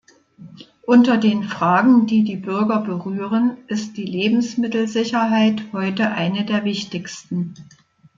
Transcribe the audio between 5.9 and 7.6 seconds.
eine der wichtigsten.